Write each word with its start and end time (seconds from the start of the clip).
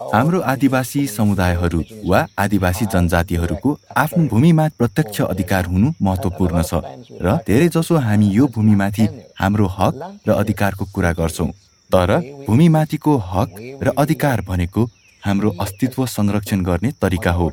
हाम्रो 0.00 0.40
आदिवासी 0.52 1.06
समुदायहरू 1.06 1.80
वा 2.06 2.20
आदिवासी 2.38 2.84
जनजातिहरूको 2.92 3.70
आफ्नो 3.96 4.22
भूमिमा 4.28 4.68
प्रत्यक्ष 4.78 5.20
अधिकार 5.22 5.66
हुनु 5.66 5.92
महत्त्वपूर्ण 6.02 6.62
छ 6.62 6.74
र 7.22 7.36
धेरैजसो 7.46 7.96
हामी 8.06 8.28
यो 8.28 8.46
भूमिमाथि 8.54 9.06
हाम्रो 9.40 9.66
हक 9.78 9.94
र 10.28 10.32
अधिकारको 10.32 10.84
कुरा 10.94 11.12
गर्छौँ। 11.12 11.50
तर 11.90 12.10
भूमिमाथिको 12.46 13.16
हक 13.32 13.50
र 13.82 13.92
अधिकार 13.98 14.40
भनेको 14.48 14.88
हाम्रो 15.22 15.50
अस्तित्व 15.60 16.06
संरक्षण 16.06 16.62
गर्ने 16.64 16.90
तरिका 17.02 17.32
हो। 17.32 17.48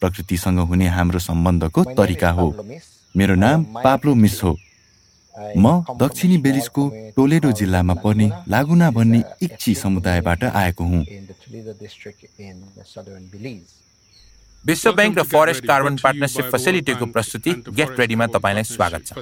प्रकृतिसँग 0.00 0.58
हुने 0.68 0.86
हाम्रो 0.88 1.18
सम्बन्धको 1.18 1.84
तरिका 1.96 2.30
हो। 2.30 2.46
मेरो 3.14 3.34
नाम 3.34 3.64
पाप्लो 3.84 4.14
मिस 4.14 4.42
हो। 4.44 4.56
म 5.34 5.82
दक्षिणी 5.98 6.36
बेलिसको 6.38 6.82
टोलेडो 7.16 7.50
जिल्लामा 7.60 7.94
पर्ने 8.02 8.30
लागुना 8.48 8.90
भन्ने 8.90 9.22
इक्ची 9.42 9.74
समुदायबाट 9.74 10.44
आएको 10.44 10.84
हुँ। 10.84 11.04
विश्व 14.64 14.92
ब्याङ्क 14.92 15.18
र 15.18 15.22
फरेस्ट 15.28 15.66
कार्बन 15.66 15.96
पार्टनरसिप 16.02 16.44
फेसिलिटीको 16.52 17.06
प्रस्तुति 17.06 17.52
गेट 17.76 18.00
रेडीमा 18.00 18.26
तपाईँलाई 18.32 18.64
स्वागत 18.64 19.02
छ। 19.06 19.12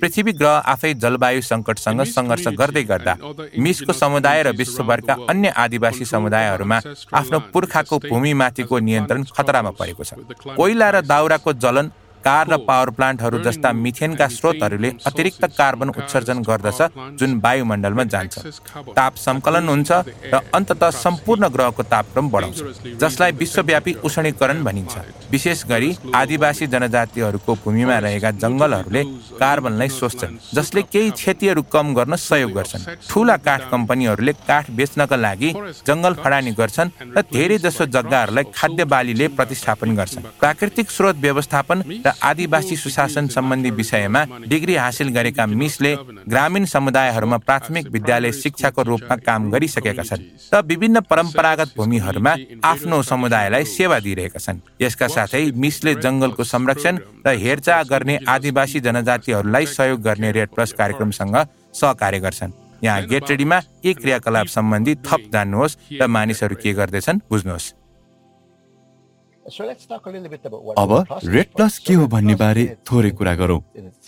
पृथ्वी 0.00 0.32
ग्रह 0.32 0.72
आफै 0.72 0.92
जलवायु 0.94 1.40
सङ्कटसँग 1.42 2.00
सङ्घर्ष 2.14 2.46
गर्दै 2.56 2.84
गर्दा 2.84 3.14
मिसको 3.58 3.92
समुदाय 3.92 4.42
र 4.42 4.56
विश्वभरका 4.56 5.14
अन्य 5.28 5.48
आदिवासी 5.64 6.04
समुदायहरूमा 6.06 6.80
आफ्नो 7.12 7.38
पुर्खाको 7.52 7.98
भूमिमाथिको 8.08 8.78
नियन्त्रण 8.78 9.24
खतरामा 9.36 9.70
परेको 9.76 10.04
छ। 10.04 10.10
कोइला 10.56 10.88
र 10.90 11.00
दाउराको 11.04 11.52
जलन 11.60 11.92
कार 12.26 12.46
र 12.50 12.56
पावर 12.68 12.90
प्लान्टहरू 12.98 13.38
जस्ता 13.46 13.72
मिथेनका 13.84 14.26
स्रोतहरूले 14.28 14.90
अतिरिक्त 15.06 15.44
कार्बन 15.58 15.88
उत्सर्जन 15.90 16.38
गर्दछ 16.48 16.80
जुन 17.18 17.30
वायुमण्डलमा 17.44 18.04
जान्छ। 18.14 18.34
ताप 18.98 19.14
सङ्कलन 19.16 19.68
हुन्छ 19.68 19.90
र 20.32 20.40
अन्तत 20.54 20.82
सम्पूर्ण 20.96 21.48
ग्रहको 21.54 21.82
तापक्रम 21.92 22.26
बढाउँछ 22.30 22.58
जसलाई 23.02 23.32
विश्वव्यापी 23.42 23.92
उष्णीकरण 24.06 24.64
भनिन्छ। 24.64 24.94
विशेष 25.30 25.64
गरी 25.70 25.90
आदिवासी 26.14 26.66
जनजातिहरूको 26.74 27.54
भूमिमा 27.64 27.98
रहेका 28.06 28.30
जङ्गलहरूले 28.42 29.02
कार्बनलाई 29.42 29.88
सोच्छन् 30.00 30.36
जसले 30.54 30.82
केही 30.92 31.10
क्षतिहरू 31.10 31.62
कम 31.74 31.94
गर्न 31.94 32.16
सहयोग 32.18 32.52
गर्छन्। 32.58 32.84
ठुला 33.08 33.36
काठ 33.46 33.70
कम्पनीहरूले 33.70 34.32
काठ 34.48 34.70
बेच्नका 34.78 35.16
लागि 35.16 35.50
जङ्गल 35.86 36.14
फडानी 36.24 36.52
गर्छन् 36.60 36.90
र 37.16 37.22
धेरै 37.32 37.58
जसो 37.66 37.86
जग्गाहरूलाई 37.96 38.44
खाद्य 38.56 38.84
बालीले 38.92 39.26
प्रतिस्थापन 39.38 39.94
गर्छन्। 39.96 40.22
प्राकृतिक 40.42 40.90
स्रोत 40.90 41.16
व्यवस्थापन 41.26 41.78
र 42.06 42.15
आदिवासी 42.22 42.76
सुशासन 42.76 43.26
सम्बन्धी 43.28 43.70
विषयमा 43.70 44.24
डिग्री 44.48 44.74
हासिल 44.76 45.08
गरेका 45.08 45.46
मिसले 45.46 45.94
ग्रामीण 46.28 46.64
समुदायहरूमा 46.64 47.38
प्राथमिक 47.38 47.86
विद्यालय 47.88 48.32
शिक्षाको 48.32 48.82
रूपमा 48.82 49.16
काम 49.16 49.50
गरिसकेका 49.50 50.02
छन् 50.02 50.24
र 50.54 50.62
विभिन्न 50.66 51.00
परम्परागत 51.00 51.72
भूमिहरूमा 51.76 52.34
आफ्नो 52.64 53.02
समुदायलाई 53.02 53.64
सेवा 53.66 53.98
दिइरहेका 54.00 54.38
छन्। 54.38 54.60
यसका 54.80 55.08
साथै 55.08 55.44
मिसले 55.54 55.94
जङ्गलको 55.94 56.44
संरक्षण 56.44 56.98
र 57.26 57.36
हेरचाह 57.36 57.82
गर्ने 57.84 58.18
आदिवासी 58.28 58.80
जनजातिहरूलाई 58.80 59.66
सहयोग 59.68 60.02
गर्ने 60.02 60.32
रेड 60.32 60.48
प्लस 60.48 60.72
कार्यक्रमसँग 60.72 61.36
सहकार्य 61.72 62.20
गर्छन्। 62.20 62.52
यहाँ 62.84 63.06
गेट 63.06 63.30
रेडीमा 63.30 63.60
एक 63.84 63.96
क्रियाकलाप 63.98 64.46
सम्बन्धी 64.46 64.94
थप 65.06 65.30
जान्नुहोस् 65.32 65.76
र 66.00 66.06
मानिसहरू 66.06 66.56
के 66.62 66.72
गर्दैछन् 66.72 67.20
बुझ्नुहोस्। 67.30 67.72
अब 69.48 71.20
रेड 71.24 71.46
प्लस 71.56 71.78
के 71.78 71.94
हो 71.94 72.06
भन्ने 72.06 72.34
बारे 72.34 72.64
थोरै 72.86 73.10
कुरा 73.10 73.34
गरौँ। 73.34 73.60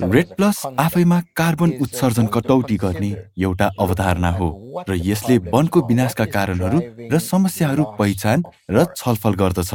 रेड 0.03 0.35
प्लस 0.37 0.63
आफैमा 0.79 1.19
कार्बन 1.37 1.73
उत्सर्जन 1.81 2.27
कटौती 2.27 2.77
गर्ने 2.77 3.11
एउटा 3.39 3.67
अवधारणा 3.79 4.31
हो 4.31 4.49
र 4.89 4.97
यसले 5.01 5.39
वनको 5.53 5.81
विनाशका 5.89 6.25
कारणहरू 6.35 6.79
र 7.13 7.19
समस्याहरू 7.23 7.85
पहिचान 7.99 8.43
र 8.71 8.85
छलफल 8.97 9.35
गर्दछ। 9.43 9.71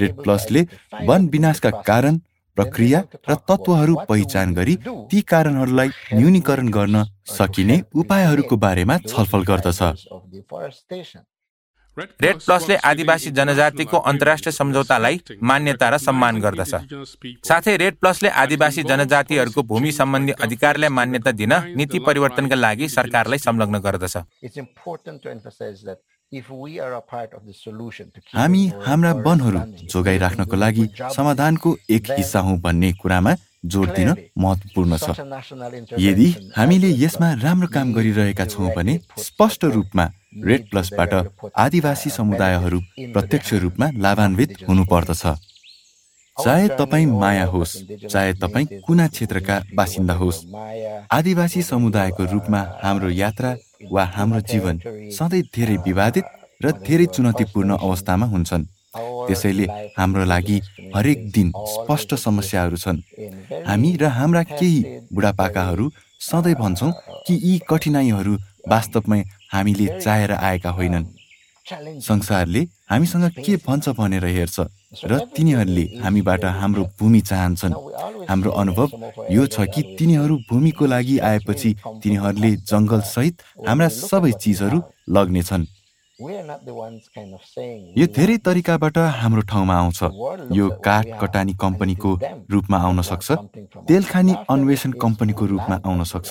रेड 0.00 0.14
प्लसले 0.22 0.62
वन 1.02 1.28
विनाशका 1.28 1.70
कारण 1.90 2.18
प्रक्रिया 2.56 2.98
र 3.28 3.34
तत्त्वहरू 3.48 3.94
पहिचान 4.08 4.54
गरी 4.54 4.74
ती 5.10 5.20
कारणहरूलाई 5.28 5.88
न्यूनीकरण 6.14 6.68
गर्न 6.70 7.04
सकिने 7.28 7.76
उपायहरूको 7.94 8.56
बारेमा 8.56 8.98
छलफल 9.04 9.42
गर्दछ। 9.44 9.80
रेड 11.98 12.36
प्लसले 12.36 12.76
आदिवासी 12.84 13.30
जनजातिको 13.30 13.98
अन्तर्राष्ट्रिय 14.02 14.52
सम्झौतालाई 14.52 15.20
मान्यता 15.42 15.88
र 15.88 15.96
सम्मान 15.98 16.40
गर्दछ। 16.40 16.74
साथै 17.46 17.76
रेड 17.76 17.94
प्लसले 17.96 18.28
आदिवासी 18.28 18.82
जनजातिहरूको 18.82 19.62
भूमि 19.62 19.92
सम्बन्धी 19.92 20.32
अधिकारलाई 20.42 20.88
मान्यता 20.90 21.30
दिन 21.32 21.52
नीति 21.76 21.98
परिवर्तनका 22.06 22.56
लागि 22.56 22.88
सरकारलाई 22.88 23.38
संलग्न 23.38 23.78
गर्दछ। 23.78 24.16
हामी 28.34 28.62
हाम्रा 28.86 29.12
वनहरू 29.26 29.60
जोगाइराख्नको 29.86 30.56
लागि 30.56 30.84
समाधानको 31.14 31.76
एक 31.90 32.10
हिस्सा 32.10 32.40
हौ 32.40 32.56
भन्ने 32.58 32.92
कुरामा 32.92 33.34
जोड 33.64 33.88
दिन 33.94 34.10
महत्त्वपूर्ण 34.38 34.96
छ। 34.98 35.08
यदि 35.98 36.28
हामीले 36.56 36.90
यसमा 37.04 37.32
राम्रो 37.44 37.68
काम 37.70 37.92
गरिरहेका 37.92 38.44
छौँ 38.46 38.74
भने 38.76 38.98
स्पष्ट 39.18 39.64
रूपमा 39.64 40.04
रेड 40.36 40.68
प्लसबाट 40.70 41.14
आदिवासी 41.56 42.10
समुदायहरू 42.10 42.80
प्रत्यक्ष 43.14 43.52
रूपमा 43.62 43.90
लाभान्वित 43.96 44.56
हुनुपर्दछ। 44.68 45.22
चाहे 46.36 46.68
तपाईँ 46.68 47.06
माया 47.06 47.44
होस् 47.46 47.76
चाहे 48.10 48.32
तपाईँ 48.34 48.66
कुना 48.86 49.06
क्षेत्रका 49.08 49.56
बासिन्दा 49.74 50.14
होस् 50.14 50.44
आदिवासी 51.12 51.62
समुदायको 51.62 52.24
रूपमा 52.32 52.60
हाम्रो 52.82 53.08
यात्रा 53.10 53.56
वा 53.92 54.04
हाम्रो 54.14 54.40
जीवन 54.50 54.80
सधैँ 55.16 55.42
धेरै 55.54 55.76
विवादित 55.86 56.24
र 56.64 56.72
धेरै 56.86 57.06
चुनौतीपूर्ण 57.06 57.76
अवस्थामा 57.76 58.26
हुन्छन्। 58.26 58.64
त्यसैले 59.26 59.66
हाम्रो 59.98 60.24
लागि 60.24 60.60
हरेक 60.94 61.18
दिन 61.30 61.52
स्पष्ट 61.66 62.14
समस्याहरू 62.16 62.76
छन्। 62.76 62.98
हामी 63.66 63.90
र 63.96 64.04
हाम्रा 64.16 64.42
केही 64.50 64.80
बुढापाकाहरू 65.12 65.90
सधैँ 66.20 66.54
भन्छौँ 66.54 66.92
कि 67.26 67.34
यी 67.42 67.58
कठिनाइहरू 67.68 68.34
वास्तवमै 68.68 69.22
हामीले 69.54 69.86
चाहेर 70.00 70.32
आएका 70.32 70.70
होइनन्। 70.70 71.06
संसारले 72.00 72.60
हामीसँग 72.90 73.24
के 73.44 73.56
भन्छ 73.66 73.88
भनेर 73.98 74.24
हेर्छ 74.36 74.60
र 75.10 75.18
तिनीहरूले 75.34 75.84
हामीबाट 76.02 76.44
हाम्रो 76.60 76.82
भूमि 76.98 77.20
चाहन्छन्। 77.20 77.74
हाम्रो 78.28 78.50
अनुभव 78.62 78.88
यो 79.30 79.46
छ 79.46 79.64
कि 79.72 79.82
तिनीहरू 79.98 80.36
भूमिको 80.50 80.84
लागि 80.86 81.16
आएपछि 81.30 81.70
तिनीहरूले 82.02 82.50
जङ्गलसहित 82.70 83.34
हाम्रा 83.68 83.88
सबै 83.88 84.32
चिजहरू 84.42 84.78
लग्नेछन्। 85.08 85.64
यो 87.98 88.06
धेरै 88.16 88.36
तरिकाबाट 88.46 88.96
हाम्रो 89.20 89.42
ठाउँमा 89.50 89.74
आउँछ। 89.74 90.00
यो 90.52 90.68
काठ 90.84 91.06
कटानी 91.20 91.54
कम्पनीको 91.56 92.10
रूपमा 92.52 92.78
आउन 92.78 93.00
सक्छ। 93.02 93.28
तेल 93.88 94.04
खानी 94.12 94.32
अन्वेषण 94.52 94.90
कम्पनीको 95.00 95.44
रूपमा 95.46 95.76
आउन 95.84 96.04
सक्छ। 96.04 96.30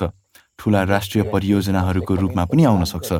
ठुला 0.64 0.82
राष्ट्रिय 0.88 1.24
परियोजनाहरूको 1.28 2.14
रूपमा 2.16 2.44
पनि 2.48 2.64
आउन 2.64 2.84
सक्छ। 2.88 3.12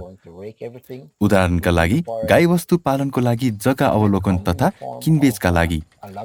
उदाहरणका 1.20 1.72
लागि 1.72 2.00
गाईवस्तु 2.32 2.78
पालनको 2.88 3.20
लागि 3.20 3.50
जग्गा 3.60 3.88
अवलोकन 3.88 4.38
तथा 4.48 4.68
किनबेचका 5.04 5.50
लागि। 5.52 5.80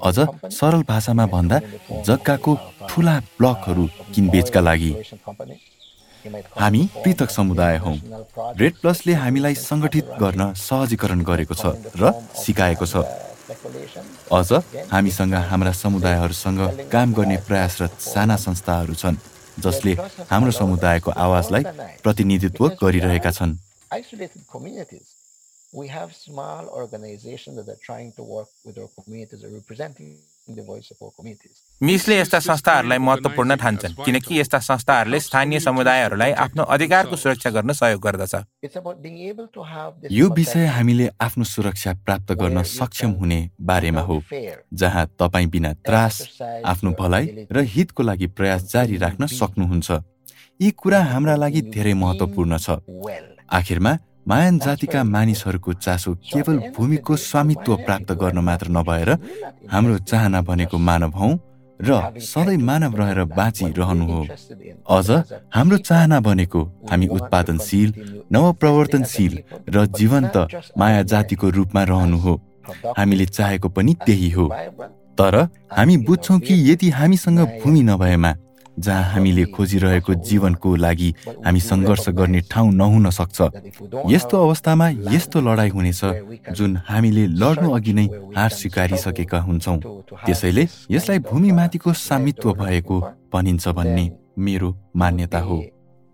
अझ 0.09 0.19
सरल 0.59 0.83
भाषामा 0.89 1.27
भन्दा 1.27 1.59
जग्गाको 2.07 2.53
ठुला 2.89 3.15
ब्लकहरू 3.39 3.85
किनबेचका 4.15 4.61
लागि। 4.61 4.93
हामी 6.61 6.83
पृथक 7.03 7.31
समुदाय 7.31 7.77
हौ। 7.83 7.93
रेड 8.61 8.75
प्लसले 8.83 9.13
हामीलाई 9.23 9.55
सङ्गठित 9.59 10.07
गर्न 10.23 10.53
सहजीकरण 10.55 11.21
गरेको 11.23 11.55
छ 11.55 11.75
र 11.99 12.13
सिकाएको 12.43 12.87
छ। 12.87 12.95
अझ 14.39 14.51
हामीसँग 14.93 15.35
हाम्रा 15.51 15.73
समुदायहरूसँग 15.73 16.61
काम 16.93 17.09
गर्ने 17.19 17.37
प्रयासरत 17.49 17.93
साना 18.03 18.37
संस्थाहरू 18.37 18.95
छन्। 18.95 19.17
जसले 19.67 19.93
हाम्रो 20.31 20.51
समुदायको 20.61 21.11
आवाजलाई 21.27 21.63
प्रतिनिधित्व 22.05 22.69
गरिरहेका 22.83 23.31
छन् 23.39 23.57
We 25.73 25.87
have 25.89 26.15
small 26.17 26.69
organizations 26.81 27.57
that 27.57 27.69
are 27.69 27.81
trying 27.87 28.13
to 28.19 28.23
work 28.23 28.49
with 28.65 28.79
our 28.79 28.89
communities 28.97 29.45
or 29.45 29.51
representing 29.51 30.13
मिसले 31.83 32.19
यस्ता 32.19 32.39
संस्थाहरूलाई 32.41 32.99
महत्त्वपूर्ण 32.99 33.57
ठान्छन् 33.57 33.95
किनकि 34.05 34.41
यस्ता 34.41 34.59
संस्थाहरूले 34.59 35.21
स्थानीय 35.21 35.61
समुदायहरूलाई 35.61 36.33
आफ्नो 36.45 36.63
अधिकारको 36.75 37.17
सुरक्षा 37.17 37.51
गर्न 37.51 37.73
सहयोग 37.73 38.01
गर्दछ 38.03 38.35
यो 40.11 40.29
विषय 40.31 40.67
हामीले 40.67 41.09
आफ्नो 41.21 41.45
सुरक्षा 41.45 41.93
प्राप्त 42.07 42.33
गर्न 42.33 42.63
सक्षम 42.63 43.11
हुने 43.21 43.41
बारेमा 43.61 44.01
हो 44.01 44.23
जहाँ 44.75 45.07
तपाईँ 45.21 45.47
बिना 45.47 45.73
त्रास 45.87 46.15
आफ्नो 46.65 46.91
भलाइ 46.99 47.47
र 47.53 47.61
हितको 47.75 48.03
लागि 48.03 48.27
प्रयास 48.27 48.73
जारी 48.73 48.97
राख्न 48.97 49.27
सक्नुहुन्छ। 49.27 49.91
यी 50.61 50.71
कुरा 50.71 51.01
हाम्रा 51.05 51.35
लागि 51.37 51.61
धेरै 51.75 51.95
महत्त्वपूर्ण 51.95 52.59
छ। 52.59 52.71
आखिरमा 53.51 53.93
मायन 54.29 54.59
जातिका 54.59 55.03
मानिसहरूको 55.05 55.73
चासो 55.75 56.15
केवल 56.31 56.57
भूमिको 56.77 57.17
स्वामित्व 57.19 57.77
प्राप्त 57.85 58.13
गर्न 58.13 58.39
मात्र 58.45 58.69
नभएर 58.69 59.11
हाम्रो 59.73 59.99
चाहना 60.11 60.41
भनेको 60.49 60.79
मानव 60.79 61.13
हौ 61.19 61.29
र 61.81 62.19
सधैँ 62.23 62.57
मानव 62.59 62.97
रहेर 62.97 63.21
बाँचिरहनु 63.31 64.05
हो। 64.05 64.21
अझ 64.91 65.11
हाम्रो 65.55 65.77
चाहना 65.79 66.19
भनेको 66.21 66.61
हामी 66.91 67.07
उत्पादनशील 67.09 67.95
नवप्रवर्तनशील 68.33 69.39
र 69.69 69.87
जीवन्त 69.99 70.37
माया 70.79 71.03
जातिको 71.13 71.51
रूपमा 71.51 71.83
रहनु 71.85 72.19
हो। 72.19 72.35
हामीले 72.99 73.27
चाहेको 73.27 73.69
पनि 73.69 73.95
त्यही 74.07 74.31
हो। 74.31 74.49
तर 75.19 75.35
हामी 75.73 75.97
बुझ्छौँ 76.05 76.39
कि 76.41 76.55
यदि 76.71 76.91
हामीसँग 76.91 77.41
भूमि 77.63 77.83
नभएमा 77.83 78.33
जहाँ 78.79 79.05
हामीले 79.13 79.45
खोजिरहेको 79.55 80.15
जीवनको 80.15 80.75
लागि 80.77 81.11
हामी 81.45 81.61
सङ्घर्ष 81.61 82.09
गर्ने 82.19 82.41
ठाउँ 82.51 82.73
नहुन 82.73 83.11
सक्छ। 83.11 83.39
यस्तो 84.11 84.37
अवस्थामा 84.47 84.89
यस्तो 85.15 85.41
लडाइँ 85.41 85.71
हुनेछ 85.71 86.01
जुन 86.57 86.77
हामीले 86.89 87.27
लड्नु 87.41 87.71
अघि 87.71 87.93
नै 87.93 88.07
हार 88.37 88.51
स्वीकारिसकेका 88.51 89.39
हुन्छौँ। 89.41 89.79
त्यसैले 90.27 90.67
यसलाई 90.91 91.19
भूमिमाथिको 91.31 91.93
सामित्व 91.93 92.53
भएको 92.55 93.01
भनिन्छ 93.35 93.69
भन्ने 93.69 94.11
मेरो 94.39 94.69
मान्यता 94.97 95.41
हो। 95.41 95.59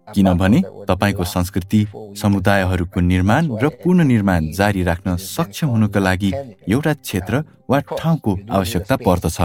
किनभने 0.09 0.61
तपाईँको 0.89 1.25
संस्कृति 1.25 1.81
समुदायहरूको 2.21 3.01
निर्माण 3.01 3.43
र 3.63 3.69
पुननिर्माण 3.85 4.51
जारी 4.53 4.83
राख्न 4.83 5.17
सक्षम 5.17 5.69
हुनुका 5.69 6.01
लागि 6.01 6.33
एउटा 6.69 6.93
क्षेत्र 6.95 7.43
वा 7.71 7.79
ठाउँको 7.91 8.39
आवश्यकता 8.51 8.97
पर्दछ। 8.97 9.39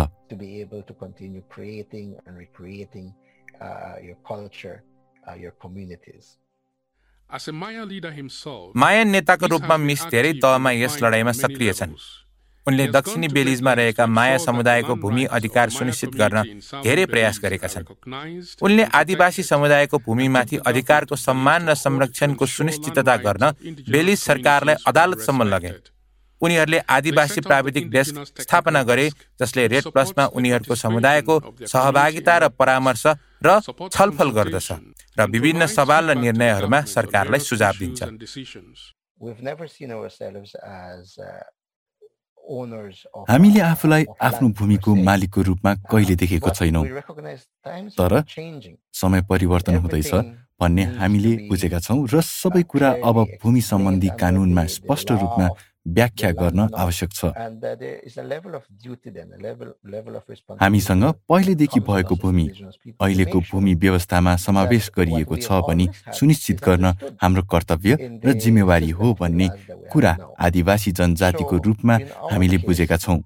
माया 8.76 9.04
नेताको 9.06 9.48
रूपमा 9.48 9.78
मिस 9.80 10.06
धेरै 10.12 10.34
तहमा 10.44 10.72
यस 10.74 10.98
लडाइँमा 11.04 11.32
सक्रिय 11.40 11.74
छन् 11.74 11.94
उनले 12.68 12.88
दक्षिणी 12.90 13.28
बेलिजमा 13.28 13.74
रहेका 13.74 14.06
माया 14.08 14.38
समुदायको 14.38 14.96
भूमि 14.96 15.26
अधिकार 15.38 15.70
सुनिश्चित 15.70 16.16
गर्न 16.16 16.44
धेरै 16.84 17.06
प्रयास 17.14 17.40
गरेका 17.44 17.68
छन् 17.68 17.86
उनले 18.62 18.84
आदिवासी 18.94 19.44
समुदायको 19.44 19.98
भूमिमाथि 20.08 20.58
अधिकारको 20.66 21.16
सम्मान 21.18 21.70
र 21.70 21.74
संरक्षणको 21.76 22.46
सुनिश्चितता 22.48 23.16
गर्न 23.20 23.52
बेलिज 23.90 24.20
सरकारलाई 24.22 24.84
अदालतसम्म 24.88 25.50
लगे 25.54 25.74
उनीहरूले 26.42 26.80
आदिवासी 26.90 27.42
प्राविधिक 27.42 27.90
डेस्क 27.90 28.42
स्थापना 28.42 28.84
गरे 28.84 29.10
जसले 29.42 29.68
रेड 29.68 29.86
प्लसमा 29.92 30.26
उनीहरूको 30.38 30.76
समुदायको 30.76 31.36
सहभागिता 31.68 32.38
र 32.38 32.48
परामर्श 32.60 33.06
र 33.44 33.60
छलफल 33.92 34.30
गर्दछ 34.38 34.70
र 35.20 35.26
विभिन्न 35.28 35.66
सवाल 35.68 36.12
र 36.12 36.16
निर्णयहरूमा 36.18 36.80
सरकारलाई 36.88 37.40
सुझाव 37.40 37.74
दिन्छ। 37.80 38.00
हामीले 43.30 43.62
आफूलाई 43.62 44.06
आफ्नो 44.22 44.48
भूमिको 44.58 44.96
मालिकको 44.96 45.42
रूपमा 45.42 45.72
कहिले 45.92 46.16
देखेको 46.16 46.50
छैनौँ। 46.50 46.86
तर 47.94 48.12
समय 48.94 49.22
परिवर्तन 49.30 49.76
हुँदैछ 49.76 50.14
भन्ने 50.60 50.84
हामीले 50.98 51.32
बुझेका 51.50 51.80
छौँ 51.80 52.08
र 52.10 52.22
सबै 52.22 52.64
कुरा 52.72 52.90
अब 53.06 53.18
भूमि 53.44 53.62
सम्बन्धी 53.62 54.10
कानुनमा 54.20 54.64
स्पष्ट 54.76 55.12
रूपमा 55.12 55.48
व्याख्या 55.96 56.32
गर्न 56.32 56.60
आवश्यक 56.76 57.12
छ। 57.14 57.22
हामीसँग 60.62 61.04
पहिलेदेखि 61.30 61.80
भएको 61.80 62.16
भूमि 62.22 62.48
अहिलेको 63.02 63.40
भूमि 63.52 63.74
व्यवस्थामा 63.84 64.36
समावेश 64.46 64.90
गरिएको 64.98 65.36
छ 65.38 65.48
भनी 65.68 65.88
सुनिश्चित 66.14 66.58
गर्न 66.66 66.86
हाम्रो 67.22 67.44
कर्तव्य 67.52 68.22
र 68.26 68.34
जिम्मेवारी 68.44 68.90
हो 68.92 69.14
भन्ने 69.20 69.48
कुरा 69.92 70.14
आदिवासी 70.40 70.92
जनजातिको 71.00 71.56
रूपमा 71.66 71.96
हामीले 72.32 72.58
बुझेका 72.68 72.98
छौँ। 72.98 73.20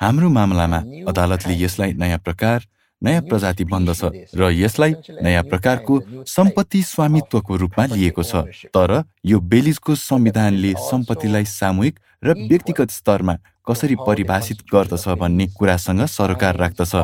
हाम्रो 0.00 0.28
मामलामा 0.30 0.78
अदालतले 1.08 1.54
यसलाई 1.54 1.92
नयाँ 2.00 2.18
प्रकार 2.18 2.58
नयाँ 3.04 3.22
प्रजाति 3.22 3.64
बन्दछ 3.64 4.02
र 4.36 4.50
यसलाई 4.52 4.94
नयाँ 5.22 5.42
प्रकारको 5.44 6.00
सम्पत्ति 6.26 6.82
स्वामित्वको 6.82 7.56
रूपमा 7.56 7.84
लिएको 7.86 8.22
छ। 8.22 8.34
तर 8.74 9.02
यो 9.26 9.40
बेलिजको 9.52 9.94
संविधानले 9.94 10.72
सम्पत्तिलाई 10.80 11.44
सामूहिक 11.44 11.98
र 12.24 12.34
व्यक्तिगत 12.48 12.90
स्तरमा 12.90 13.34
कसरी 13.68 13.96
परिभाषित 14.06 14.58
गर्दछ 14.72 15.08
भन्ने 15.20 15.46
कुरासँग 15.58 16.04
सरोकार 16.06 16.56
राख्दछ। 16.56 16.94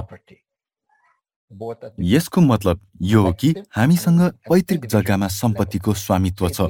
यसको 1.50 2.40
मतलब 2.40 2.80
यो 3.02 3.22
हो 3.22 3.32
कि 3.32 3.54
हामीसँग 3.76 4.20
पैतृक 4.48 4.86
जग्गामा 4.86 5.28
सम्पत्तिको 5.28 5.94
स्वामित्व 5.94 6.48
छ। 6.48 6.60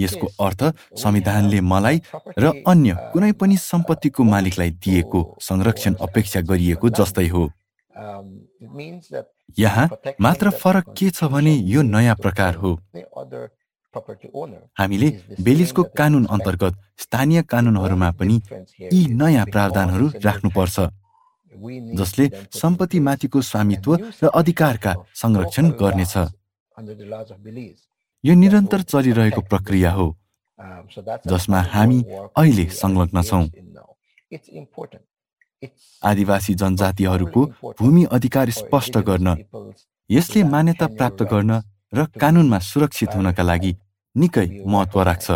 यसको 0.00 0.26
अर्थ 0.40 0.62
संविधानले 0.94 1.60
मलाई 1.60 2.00
र 2.38 2.52
अन्य 2.66 2.96
कुनै 3.12 3.32
पनि 3.32 3.56
सम्पत्तिको 3.56 4.24
मालिकलाई 4.24 4.70
दिएको 4.70 5.20
संरक्षण 5.40 5.94
अपेक्षा 6.00 6.40
गरिएको 6.40 6.88
जस्तै 6.90 7.28
हो। 7.28 7.50
यहाँ 9.58 9.88
मात्र 10.20 10.50
फरक 10.52 10.94
के 10.98 11.10
छ 11.10 11.24
भने 11.24 11.54
यो 11.66 11.82
नयाँ 11.82 12.16
प्रकार 12.22 12.54
हो। 12.54 12.78
हामीले 14.78 15.08
बेलिजको 15.40 15.82
कानुन 15.98 16.24
अन्तर्गत 16.30 16.74
स्थानीय 17.02 17.42
कानुनहरूमा 17.42 18.10
पनि 18.12 18.40
यी 18.92 19.00
नयाँ 19.10 19.46
प्रावधानहरू 19.46 20.06
राख्नुपर्छ। 20.24 20.78
जसले 21.98 22.26
सम्पत्तिमाथिको 22.52 23.40
स्वामित्व 23.40 23.90
र 24.22 24.26
अधिकारका 24.34 24.92
संरक्षण 25.14 25.70
गर्नेछ। 25.80 26.14
यो 28.24 28.34
निरन्तर 28.34 28.80
चलिरहेको 28.82 29.40
प्रक्रिया 29.50 29.90
हो 29.92 30.06
जसमा 31.26 31.60
हामी 31.72 31.98
अहिले 32.36 32.66
संलग्न 32.80 33.22
छौँ। 33.22 33.46
आदिवासी 36.02 36.54
जनजातिहरूको 36.54 37.42
भूमि 37.78 38.04
अधिकार 38.12 38.50
स्पष्ट 38.50 38.98
गर्न 39.08 39.28
यसले 40.10 40.42
मान्यता 40.44 40.86
प्राप्त 40.96 41.22
गर्न 41.32 41.52
र 41.94 42.04
कानुनमा 42.20 42.58
सुरक्षित 42.60 43.10
हुनका 43.14 43.42
लागि 43.42 43.72
निकै 44.16 44.48
महत्व 44.66 44.98
राख्छ। 45.02 45.28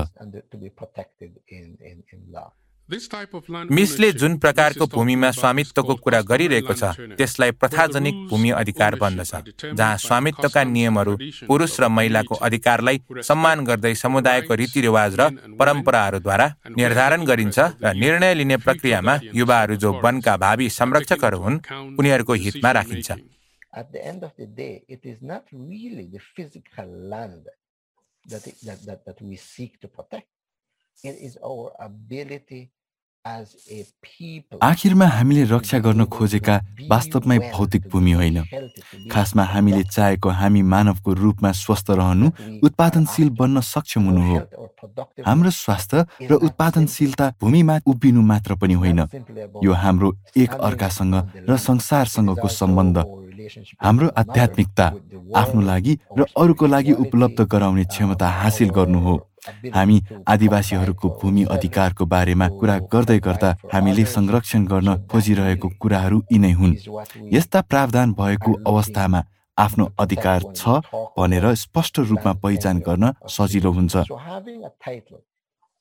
मिसले 2.90 4.10
जुन 4.12 4.36
प्रकारको 4.38 4.86
भूमिमा 4.86 5.30
स्वामित्वको 5.30 5.94
कुरा 6.04 6.20
गरिरहेको 6.20 6.74
छ 6.74 6.84
त्यसलाई 7.16 7.50
प्रथाजनिक 7.50 8.14
भूमि 8.28 8.50
अधिकार 8.52 8.94
भन्दछ 9.00 9.32
जहाँ 9.62 9.96
स्वामित्वका 9.96 10.64
नियमहरू 10.64 11.16
पुरुष 11.48 11.78
र 11.80 11.88
महिलाको 11.88 12.34
अधिकारलाई 12.48 13.00
सम्मान 13.22 13.64
गर्दै 13.64 13.94
समुदायको 13.94 14.54
रीतिरिवाज 14.54 15.16
र 15.20 15.28
परम्पराहरूद्वारा 15.58 16.46
निर्धारण 16.76 17.24
गरिन्छ 17.24 17.58
र 17.58 17.94
निर्णय 17.94 18.34
लिने 18.34 18.56
प्रक्रियामा 18.66 19.18
युवाहरू 19.34 19.76
जो 19.76 19.92
वनका 20.04 20.36
भावी 20.36 20.68
संरक्षकहरू 20.70 21.38
हुन् 21.38 21.58
उनीहरूको 21.98 22.32
हितमा 22.44 22.70
राखिन्छ। 22.72 23.10
आखिरमा 34.62 35.06
हामीले 35.06 35.44
रक्षा 35.44 35.78
गर्न 35.78 36.04
खोजेका 36.04 36.54
वास्तवमै 36.90 37.38
भौतिक 37.54 37.82
भूमि 37.88 38.12
होइन। 38.12 38.38
खासमा 39.12 39.44
हामीले 39.44 39.82
चाहेको 39.84 40.28
हामी 40.28 40.62
मानवको 40.62 41.10
रूपमा 41.14 41.52
स्वस्थ 41.52 41.90
रहनु 41.90 42.26
उत्पादनशील 42.66 43.30
बन्न 43.30 43.60
सक्षम 43.60 44.02
हुनु 44.02 44.22
हो। 44.26 44.38
हाम्रो 45.26 45.50
स्वास्थ्य 45.50 46.06
र 46.30 46.32
उत्पादनशीलता 46.34 47.26
भूमिमा 47.40 47.78
उभिनु 47.86 48.22
मात्र 48.22 48.54
पनि 48.58 48.74
होइन। 48.74 49.00
यो 49.64 49.72
हाम्रो 49.72 50.08
एक 50.36 50.54
अर्कासँग 50.54 51.14
र 51.48 51.56
संसारसँगको 51.56 52.48
सम्बन्ध। 52.48 52.96
हाम्रो 53.82 54.08
आध्यात्मिकता 54.16 54.86
आफ्नो 55.36 55.60
लागि 55.70 55.92
र 56.18 56.20
अरूको 56.36 56.66
लागि 56.66 56.92
उपलब्ध 57.04 57.40
गराउने 57.52 57.84
क्षमता 57.84 58.28
हासिल 58.40 58.70
गर्नु 58.70 59.00
हो। 59.00 59.14
हामी 59.74 59.96
आदिवासीहरूको 60.28 61.08
भूमि 61.20 61.42
अधिकारको 61.50 62.04
बारेमा 62.06 62.46
कुरा 62.60 62.76
गर्दै 62.92 63.18
गर्दा 63.18 63.50
हामीले 63.72 64.04
संरक्षण 64.06 64.62
गर्न 64.72 64.88
खोजिरहेको 65.10 65.68
कुराहरू 65.82 66.18
यिनै 66.32 66.52
हुन्। 66.52 66.78
यस्ता 67.32 67.60
प्रावधान 67.70 68.12
भएको 68.20 68.50
अवस्थामा 68.70 69.20
आफ्नो 69.58 69.84
अधिकार 69.98 70.40
छ 70.56 70.62
भनेर 71.18 71.54
स्पष्ट 71.54 71.98
रूपमा 72.10 72.32
पहिचान 72.42 72.76
गर्न 72.86 73.04
सजिलो 73.28 73.70
हुन्छ। 73.72 73.94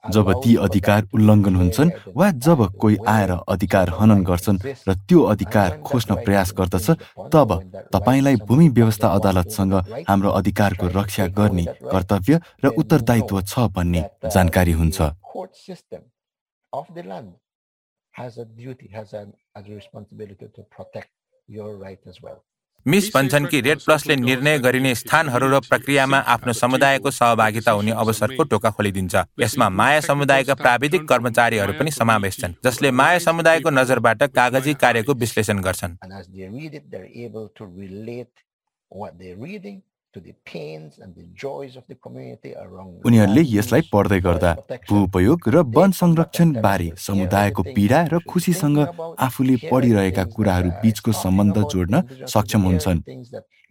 जब 0.04 0.32
ती 0.44 0.56
अधिकार 0.58 1.08
उल्लङ्घन 1.14 1.56
हुन्छन् 1.56 1.92
वा 2.16 2.30
जब 2.38 2.60
कोही 2.78 2.98
आएर 3.08 3.32
अधिकार 3.48 3.90
हनन 3.90 4.24
गर्छन् 4.24 4.60
र 4.88 4.94
त्यो 5.08 5.22
अधिकार 5.34 5.70
खोज्न 5.82 6.16
प्रयास 6.26 6.54
गर्दछ 6.58 6.90
तब 7.34 7.50
तपाईँलाई 7.94 8.36
भूमि 8.48 8.68
व्यवस्था 8.70 9.08
अदालतसँग 9.08 9.74
हाम्रो 10.10 10.30
अधिकारको 10.32 10.88
रक्षा 10.98 11.26
गर्ने 11.38 11.66
कर्तव्य 11.92 12.40
र 12.66 12.68
उत्तरदायित्व 12.78 13.42
छ 13.42 13.60
भन्ने 13.76 14.02
जानकारी 14.26 14.72
हुन्छ। 14.74 15.00
मिस 22.88 23.10
भन्छन् 23.16 23.46
कि 23.46 23.62
रेड 23.62 23.80
प्लसले 23.80 24.16
निर्णय 24.16 24.58
गरिने 24.60 24.94
स्थानहरू 24.96 25.48
र 25.48 25.60
प्रक्रियामा 25.60 26.18
आफ्नो 26.18 26.54
समुदायको 26.54 27.12
सहभागिता 27.12 27.72
हुने 27.72 27.92
अवसरको 27.92 28.44
टोका 28.44 28.70
खोलिदिन्छ। 28.70 29.16
यसमा 29.40 29.70
माया 29.70 30.00
समुदायका 30.00 30.54
प्राविधिक 30.54 31.08
कर्मचारीहरू 31.08 31.74
पनि 31.74 31.92
समावेश 31.92 32.38
छन् 32.38 32.54
जसले 32.66 32.92
माया 32.92 33.20
समुदायको 33.20 33.70
नजरबाट 33.70 34.24
कागजी 34.24 34.74
कार्यको 34.74 35.14
विश्लेषण 35.14 35.62
गर्छन्। 35.62 35.98
उनीहरूले 43.08 43.44
यसलाई 43.48 43.82
पढ्दै 43.94 44.20
गर्दा 44.20 44.52
भूपयोग 44.90 45.40
र 45.48 45.56
वन 45.76 45.92
संरक्षण 45.96 46.48
बारे 46.60 46.88
समुदायको 47.00 47.62
पीडा 47.76 48.00
र 48.12 48.20
खुसीसँग 48.28 48.78
आफूले 49.16 49.56
पढिरहेका 49.72 50.24
कुराहरू 50.36 50.70
बीचको 50.84 51.12
सम्बन्ध 51.16 51.58
जोड्न 51.72 51.96
सक्षम 52.28 52.62
हुन्छन्। 52.68 53.00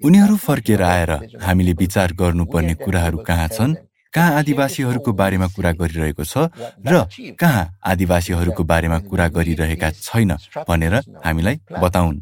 उनीहरू 0.00 0.36
फर्केर 0.40 0.80
आएर 0.82 1.12
हामीले 1.44 1.72
विचार 1.76 2.08
गर्नुपर्ने 2.16 2.74
कुराहरू 2.84 3.18
कहाँ 3.28 3.48
छन्? 3.48 3.72
कहाँ 4.14 4.32
आदिवासीहरूको 4.40 5.10
बारेमा 5.12 5.46
कुरा 5.54 5.72
गरिरहेको 5.76 6.24
छ? 6.24 6.48
र 6.88 7.04
कहाँ 7.36 7.64
आदिवासीहरूको 7.84 8.62
बारेमा 8.64 8.98
कुरा 9.10 9.26
गरिरहेका 9.36 9.88
छैन 10.00 10.30
भनेर 10.68 10.94
हामीलाई 11.20 11.56
बताउन्। 11.68 12.16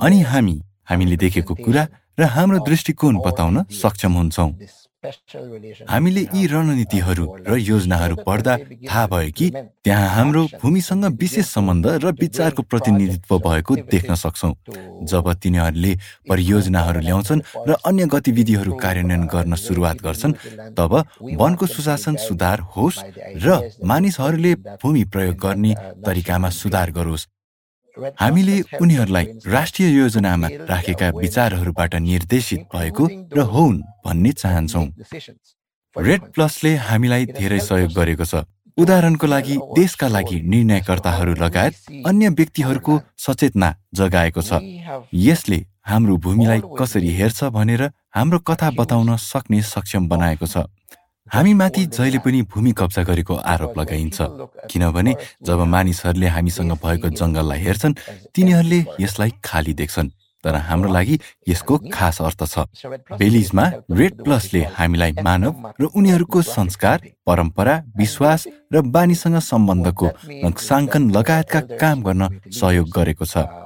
अनि 0.00 0.18
हामी 0.32 0.56
हामीले 0.88 1.16
देखेको 1.16 1.54
कुरा 1.54 1.82
र 2.18 2.24
हाम्रो 2.24 2.58
दृष्टिकोण 2.64 3.14
बताउन 3.24 3.64
सक्षम 3.72 4.12
हुन्छौँ। 4.12 4.50
हामीले 5.86 6.22
यी 6.34 6.46
रणनीतिहरू 6.50 7.24
र 7.46 7.56
योजनाहरू 7.62 8.16
पढ्दा 8.26 8.56
थाहा 8.88 9.06
भयो 9.06 9.30
कि 9.38 9.46
त्यहाँ 9.84 10.08
हाम्रो 10.08 10.42
भूमिसँग 10.62 11.04
विशेष 11.20 11.46
सम्बन्ध 11.46 11.86
र 12.02 12.10
विचारको 12.20 12.62
प्रतिनिधित्व 12.66 13.38
भएको 13.38 13.76
देख्न 13.86 14.14
सक्छौँ। 14.16 14.54
जब 15.06 15.26
तिनीहरूले 15.42 15.92
परियोजनाहरू 16.26 17.00
ल्याउँछन् 17.06 17.44
र 17.68 17.70
अन्य 17.86 18.06
गतिविधिहरू 18.10 18.72
कार्यान्वयन 18.82 19.26
गर्न 19.30 19.54
सुरुवात 19.54 19.96
गर्छन् 20.02 20.34
तब 20.74 20.92
वनको 21.38 21.66
सुशासन 21.66 22.16
सुधार 22.26 22.58
होस् 22.74 22.98
र 23.46 23.62
मानिसहरूले 23.84 24.54
भूमि 24.82 25.04
प्रयोग 25.12 25.36
गर्ने 25.36 25.74
तरिकामा 26.02 26.50
सुधार 26.50 26.90
गरोस्। 26.90 27.28
हामीले 28.20 28.56
उनीहरूलाई 28.80 29.26
राष्ट्रिय 29.46 29.88
योजनामा 29.96 30.48
राखेका 30.68 31.08
विचारहरूबाट 31.16 31.94
निर्देशित 31.94 32.60
भएको 32.74 33.04
र 33.32 33.40
होउन् 33.52 33.80
भन्ने 34.04 34.32
चाहन्छौँ। 34.32 34.86
रेड 35.96 36.22
प्लसले 36.34 36.74
हामीलाई 36.76 37.24
धेरै 37.32 37.60
सहयोग 37.60 37.92
गरेको 37.96 38.24
छ। 38.24 38.44
उदाहरणको 38.78 39.26
लागि 39.26 39.56
देशका 39.72 40.08
लागि 40.08 40.40
निर्णयकर्ताहरू 40.44 41.34
लगायत 41.40 41.74
अन्य 42.06 42.28
व्यक्तिहरूको 42.36 42.94
सचेतना 43.16 43.68
जगाएको 43.94 44.42
छ। 44.44 44.60
यसले 45.08 45.58
हाम्रो 45.88 46.16
भूमिलाई 46.20 46.60
कसरी 46.76 47.10
हेर्छ 47.16 47.44
भनेर 47.56 47.82
हाम्रो 48.12 48.38
कथा 48.44 48.70
बताउन 48.76 49.16
सक्ने 49.16 49.62
सक्षम 49.64 50.08
बनाएको 50.08 50.46
छ। 50.46 50.68
हामीमाथि 51.34 51.82
जहिले 51.86 52.18
पनि 52.18 52.42
भूमि 52.50 52.72
कब्जा 52.78 53.02
गरेको 53.02 53.34
आरोप 53.34 53.78
लगाइन्छ। 53.78 54.18
किनभने 54.70 55.12
जब 55.42 55.60
मानिसहरूले 55.74 56.28
हामीसँग 56.36 56.72
भएको 56.78 57.08
जङ्गललाई 57.18 57.60
हेर्छन् 57.60 57.98
तिनीहरूले 58.34 58.80
यसलाई 59.00 59.30
खाली 59.44 59.74
देख्छन्। 59.74 60.10
तर 60.44 60.54
हाम्रो 60.62 60.92
लागि 60.92 61.18
यसको 61.48 61.74
खास 61.90 62.20
अर्थ 62.22 62.42
छ। 62.46 62.54
बेलिजमा 63.18 63.64
रेड 63.90 64.22
प्लसले 64.22 64.62
हामीलाई 64.78 65.12
मानव 65.18 65.52
र 65.80 65.84
उनीहरूको 65.90 66.42
संस्कार 66.46 66.98
परम्परा 67.26 67.74
विश्वास 67.98 68.46
र 68.72 68.80
बानीसँग 68.86 69.38
सम्बन्धको 69.42 70.06
नक्साङ्कन 70.46 71.10
लगायतका 71.10 71.60
काम 71.82 72.02
गर्न 72.06 72.22
सहयोग 72.46 72.86
गरेको 72.94 73.24
छ। 73.26 73.65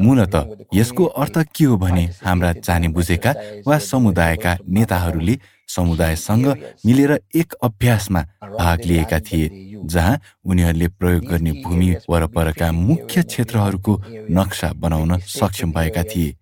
मूलत 0.00 0.34
यसको 0.74 1.04
अर्थ 1.04 1.38
के 1.56 1.64
हो 1.64 1.76
भने 1.76 2.04
हाम्रा 2.24 2.52
जाने 2.64 2.88
बुझेका 2.88 3.34
वा 3.66 3.78
समुदायका 3.78 4.56
नेताहरूले 4.68 5.38
समुदायसँग 5.68 6.46
मिलेर 6.86 7.12
एक 7.34 7.52
अभ्यासमा 7.62 8.22
भाग 8.58 8.80
लिएका 8.86 9.20
थिए 9.20 9.48
जहाँ 9.84 10.18
उनीहरूले 10.44 10.88
प्रयोग 10.88 11.24
गर्ने 11.24 11.52
भूमि 11.64 11.94
वरपरका 12.10 12.70
मुख्य 12.72 13.22
क्षेत्रहरूको 13.22 13.92
नक्सा 14.30 14.72
बनाउन 14.72 15.18
सक्षम 15.18 15.72
भएका 15.72 16.02
थिए। 16.02 16.36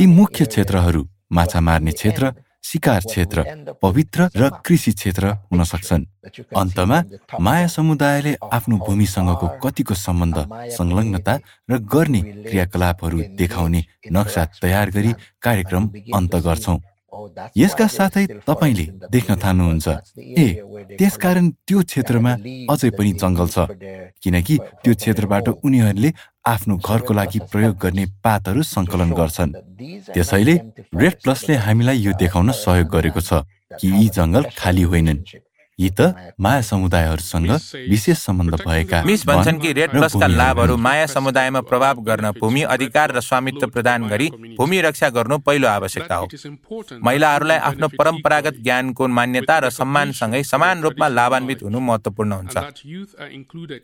यी 0.00 0.06
मुख्य 0.06 0.44
क्षेत्रहरू 0.44 1.08
माछा 1.32 1.60
मार्ने 1.60 1.92
क्षेत्र 1.92 2.32
शिकार 2.64 3.00
क्षेत्र 3.00 3.44
पवित्र 3.82 4.28
र 4.36 4.48
कृषि 4.66 4.92
क्षेत्र 4.92 5.26
हुन 5.52 5.64
सक्छन्। 5.64 6.04
अन्तमा 6.56 7.02
माया 7.40 7.66
समुदायले 7.66 8.34
आफ्नो 8.52 8.76
भूमिसँगको 8.86 9.48
कतिको 9.62 9.94
सम्बन्ध 9.94 10.38
संलग्नता 10.72 11.34
र 11.70 11.78
गर्ने 11.92 12.20
क्रियाकलापहरू 12.48 13.18
देखाउने 13.38 13.84
नक्सा 14.12 14.44
तयार 14.62 14.90
गरी 14.90 15.12
कार्यक्रम 15.42 15.90
अन्त 16.14 16.36
गर्छौं। 16.46 16.78
यसका 17.56 17.86
साथै 17.98 18.24
तपाईँले 18.48 18.86
देख्न 19.14 19.32
थाल्नुहुन्छ 19.44 19.86
ए 20.44 20.46
त्यसकारण 20.98 21.46
त्यो 21.66 21.78
क्षेत्रमा 21.90 22.32
अझै 22.72 22.90
पनि 22.98 23.12
जङ्गल 23.22 23.48
छ। 23.54 23.56
किनकि 24.22 24.54
त्यो 24.82 24.92
क्षेत्रबाट 25.00 25.46
उनीहरूले 25.66 26.10
आफ्नो 26.54 26.74
घरको 26.88 27.12
लागि 27.18 27.38
प्रयोग 27.52 27.74
गर्ने 27.84 28.04
पातहरू 28.24 28.62
सङ्कलन 28.74 29.10
गर्छन्। 29.20 29.52
त्यसैले 30.14 30.54
रेड 31.00 31.14
प्लसले 31.24 31.54
हामीलाई 31.66 31.98
यो 32.06 32.12
देखाउन 32.22 32.48
सहयोग 32.64 32.88
गरेको 32.94 33.20
छ 33.28 33.30
कि 33.78 33.88
यी 33.98 34.06
जङ्गल 34.18 34.44
खाली 34.58 34.84
होइनन्। 34.90 35.20
यी 35.78 35.88
त 35.90 36.14
माया 36.38 36.60
समुदायहरूसँग 36.62 37.50
विशेष 37.90 38.18
सम्बन्ध 38.18 38.54
भएका 38.56 39.02
मिस 39.04 39.26
भन्छन् 39.26 39.58
कि 39.60 39.72
रेड 39.72 39.90
प्लसका 39.90 40.26
लाभहरू 40.26 40.76
माया 40.78 41.06
समुदायमा 41.06 41.60
प्रभाव 41.60 42.00
गर्न 42.06 42.30
भूमि 42.38 42.62
अधिकार 42.74 43.12
र 43.12 43.20
स्वामित्व 43.20 43.66
प्रदान 43.66 44.06
गरी 44.08 44.28
भूमि 44.58 44.80
रक्षा 44.80 45.08
गर्नु 45.10 45.38
पहिलो 45.42 45.68
आवश्यकता 45.68 46.14
हो। 46.14 46.28
महिलाहरूलाई 47.02 47.58
आफ्नो 47.58 47.88
परम्परागत 47.90 48.62
ज्ञानको 48.62 49.08
मान्यता 49.08 49.58
र 49.58 49.70
सम्मानसँगै 49.72 50.42
समान 50.44 50.82
रूपमा 50.82 51.08
लाभान्वित 51.08 51.62
हुनु 51.62 51.80
महत्वपूर्ण 51.80 52.32
हुन्छ। 52.32 52.56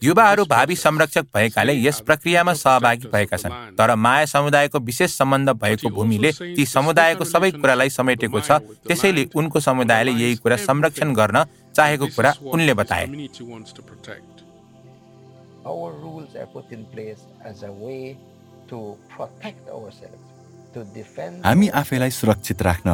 युवाहरू 0.04 0.44
भावी 0.46 0.76
संरक्षक 0.76 1.26
भएकाले 1.34 1.74
यस 1.74 2.00
प्रक्रियामा 2.06 2.52
सहभागी 2.54 3.08
भएका 3.12 3.36
छन् 3.36 3.74
तर 3.78 3.94
माया 3.96 4.24
समुदायको 4.30 4.78
विशेष 4.80 5.10
सम्बन्ध 5.18 5.50
भएको 5.58 5.90
भूमिले 5.90 6.32
ती 6.54 6.66
समुदायको 6.68 7.24
सबै 7.24 7.50
कुरालाई 7.52 7.90
समेटेको 7.90 8.40
छ। 8.40 8.62
त्यसैले 8.86 9.28
उनको 9.34 9.60
समुदायले 9.60 10.12
यही 10.12 10.36
कुरा 10.36 10.56
संरक्षण 10.60 11.14
गर्न 11.14 11.44
चाहेको 11.80 12.06
कुरा 12.16 12.30
उनले 12.54 12.74
बताए। 12.80 13.04
हामी 21.44 21.68
आफैलाई 21.80 22.10
सुरक्षित 22.10 22.62
राख्न 22.62 22.88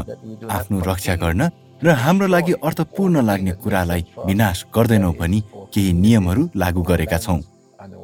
आफ्नो 0.50 0.78
रक्षा 0.86 1.14
गर्न 1.22 1.42
र 1.82 1.92
हाम्रो 2.02 2.26
लागि 2.26 2.52
अर्थपूर्ण 2.64 3.22
लाग्ने 3.22 3.52
कुरालाई 3.62 4.02
विनाश 4.26 4.64
गर्दैनौ 4.74 5.12
भनी 5.12 5.40
केही 5.74 5.92
नियमहरू 5.92 6.48
लागू 6.56 6.82
गरेका 6.82 7.18
छौँ। 7.18 7.40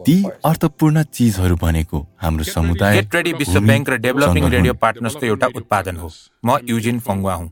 ती 0.07 0.17
अर्थपूर्ण 0.45 1.03
चिजहरू 1.17 1.57
भनेको 1.57 1.99
हाम्रो 2.23 2.45
समुदाय 2.45 3.01
विश्व 3.41 3.61
ब्याङ्क 3.61 3.89
र 3.91 3.97
डेभलपिङ 4.07 4.49
रेडियो 4.55 4.75
पार्टनर्सको 4.85 5.25
एउटा 5.27 5.47
उत्पादन 5.57 5.97
हो 5.97 6.09
म 6.45 6.59
युजिन 6.69 7.01
फङ्गुवा 7.01 7.35
हुँ। 7.35 7.49